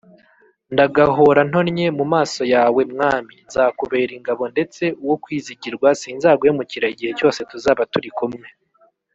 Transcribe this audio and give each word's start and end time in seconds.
Ndagahora 0.73 1.41
ntonnye 1.49 1.85
mu 1.97 2.05
maso 2.13 2.41
yawe 2.53 2.81
mwami 2.93 3.35
nzakubera 3.47 4.11
ingabo 4.19 4.43
ndetse 4.53 4.83
uwo 5.03 5.15
kwizigirwa 5.23 5.87
sinzaguhemukira 6.01 6.85
igihe 6.93 7.11
cyose 7.19 7.39
tuzaba 7.51 7.83
turi 7.93 8.09
kumwe. 8.17 8.47